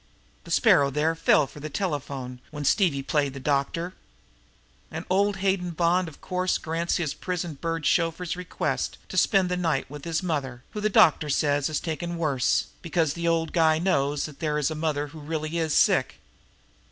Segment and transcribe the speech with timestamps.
[0.45, 3.93] The Sparrow there fell for the telephone when Stevie played the doctor.
[4.89, 9.57] And old Hayden Bond of course grants his prison bird chauffeur's request to spend the
[9.57, 13.77] night with his mother, who the doctor says is taken worse, because the old guy
[13.77, 16.15] knows there is a mother who really is sick.